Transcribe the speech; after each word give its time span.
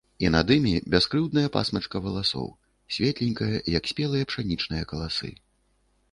І 0.23 0.29
над 0.35 0.51
імі- 0.53 0.71
бяскрыўдная 0.93 1.51
пасмачка 1.57 1.99
валасоў, 2.05 2.47
светленькая, 2.95 3.51
як 3.73 3.83
спелыя 3.91 4.29
пшанічныя 4.31 4.87
каласы. 4.93 5.29